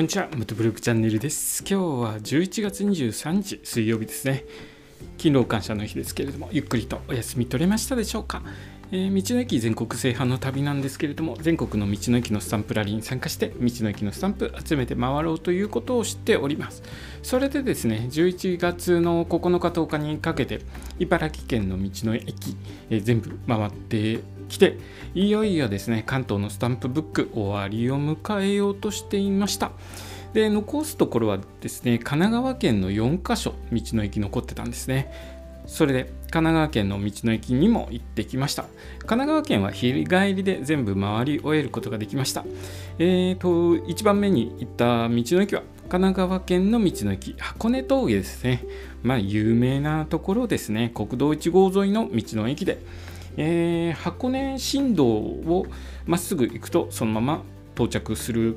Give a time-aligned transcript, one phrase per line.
[0.00, 1.62] こんにちは、ムトブログチャンネルです。
[1.62, 4.46] 今日は11月23日水曜日ですね。
[5.18, 8.42] 勤労感謝の日ですけれども、ゆっくりとお休み取れましたでしょうか？
[8.92, 16.82] えー、道の駅全国制覇の旅なんですけれども、全国の道の駅のスタンプラリーに参加して、道の駅のスタンプ集めて回ろうということを知っております。
[17.22, 20.60] それでですね、11月の9日10日にかけて、
[20.98, 22.56] 茨城県の道の駅、
[22.90, 24.20] えー、全部回って
[24.50, 24.76] 来て
[25.14, 29.70] いよいよですね関東のスタンプブック終わりを迎えようとしていました
[30.34, 35.39] で残すところはですね神奈川県の4カ所道の駅残ってたんですね
[35.70, 38.64] それで神奈川県の道の駅にも行ってきました。
[38.98, 42.44] 神奈川県は日帰りで全部回り終えることができました。
[42.98, 48.64] えーと1番目に行った道の駅は神奈川県の道の駅箱根峠ですね。
[49.04, 50.90] まあ有名なところですね。
[50.92, 52.82] 国道1号沿いの道の駅で。
[53.36, 55.66] えー、箱根新道を
[56.04, 57.42] まっすぐ行くとそのまま
[57.76, 58.56] 到着する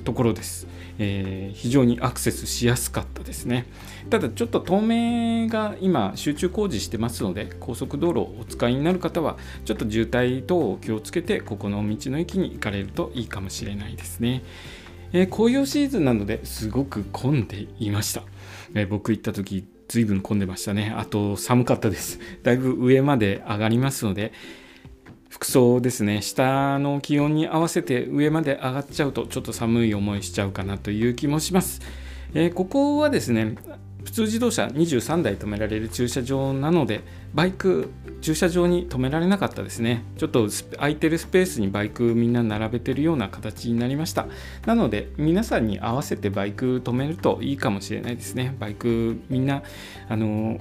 [0.00, 0.66] ところです、
[0.98, 3.66] えー、非常にアクセスしやすかったですね
[4.08, 14.42] ただちょっと東名が今集中工事してますので高速道路をお使いになる方はちょっと渋滞等を気をつけてここの道の駅に行かれるといいかもしれないですね、
[15.12, 18.22] えー、紅葉シーズンなのですごく混んでいました、
[18.74, 20.94] えー、僕行った時随分混んでましたね。
[20.96, 22.20] あと寒かったです。
[22.44, 24.32] だいぶ上まで上がりますので、
[25.30, 31.80] 服装ですね、下の気温に合わせて上まで上がっちゃうとちょっと寒い思いしちゃうかなという気もします。
[32.34, 33.54] えー、ここはですね、
[34.04, 37.02] 普通自動車23台止められる駐車場なので
[37.34, 37.90] バイク
[38.22, 40.02] 駐車場に止められなかったですね。
[40.18, 44.26] ちょっと空いてるスペースにバイクみんな並べてるような形になりました。
[44.66, 48.56] なので皆さんに合わせてバイク止めるといいかもしれないですね。
[48.58, 49.62] バイクみんな
[50.08, 50.58] あの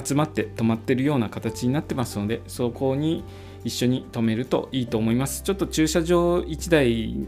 [0.00, 3.24] 集まって止まってるような形になってますのでそこに
[3.66, 5.42] 一緒に止めるといいと思います。
[5.42, 7.26] ちょっと駐車場1台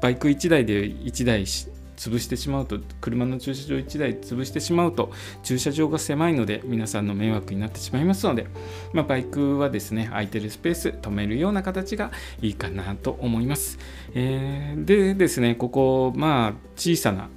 [0.00, 5.12] バイク1台で1台潰してしまうと車の駐車場1台潰してしまうと
[5.42, 8.46] 駐車場が狭いので皆さんの迷惑になってしまいますので、
[8.92, 13.78] まあ、バイクはですね空いてるスペース止めるような形がいいかなと思います、
[14.14, 17.28] えー、でですねここまあ小さな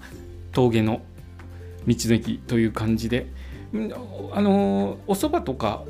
[0.51, 1.01] 峠の
[1.85, 3.27] 道の駅という感じで
[4.33, 5.83] あのお蕎麦とか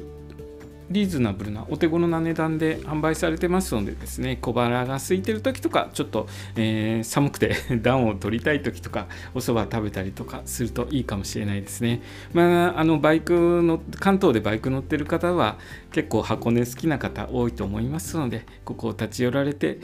[0.89, 12.01] リーズナブルなお手頃な値段で販売されてますのでですね小腹が空いてる時とかちょっと、えー、寒くて 暖を取りたい時とかお蕎麦食べたりとかするといいかもしれないですね。
[12.33, 15.57] まああのバイクの関東でバイク乗ってる方は
[15.91, 19.79] 結構箱根好きな方多いと思いますのでここを立ち寄られて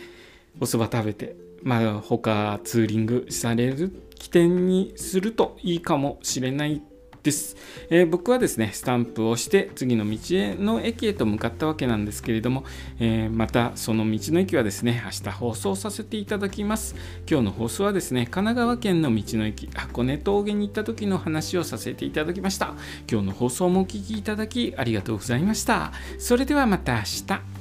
[0.60, 6.82] お蕎麦食べてまあ他ツーリングされる起点にするといいかもしれない
[7.24, 7.56] です、
[7.90, 12.66] えー、僕はですねスタンプをして次の道への駅へと向かったわけなんですけれども、
[13.00, 16.96] えー、またその道の駅はですね明日放送させていただきます。
[17.30, 22.74] 今日の放送はですね神奈川県の道の駅箱根峠に行った時の話をさせていただきました。
[23.10, 25.94] 今日の放送もお聴きいただきありがとうございました。
[26.20, 27.53] それではまた明日。